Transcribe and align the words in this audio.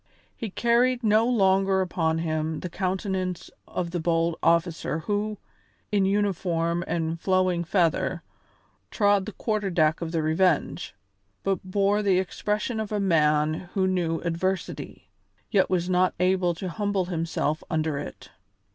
He 0.35 0.49
carried 0.49 1.03
no 1.03 1.27
longer 1.27 1.79
upon 1.79 2.17
him 2.17 2.61
the 2.61 2.71
countenance 2.71 3.51
of 3.67 3.91
the 3.91 3.99
bold 3.99 4.35
officer 4.41 5.01
who, 5.01 5.37
in 5.91 6.05
uniform 6.05 6.83
and 6.87 7.21
flowing 7.21 7.63
feather, 7.63 8.23
trod 8.89 9.27
the 9.27 9.31
quarter 9.31 9.69
deck 9.69 10.01
of 10.01 10.11
the 10.11 10.23
Revenge, 10.23 10.95
but 11.43 11.61
bore 11.63 12.01
the 12.01 12.17
expression 12.17 12.79
of 12.79 12.91
a 12.91 12.99
man 12.99 13.69
who 13.75 13.85
knew 13.85 14.21
adversity, 14.21 15.11
yet 15.51 15.69
was 15.69 15.87
not 15.87 16.15
able 16.19 16.55
to 16.55 16.67
humble 16.69 17.05
himself 17.05 17.63
under 17.69 17.99
it. 17.99 18.31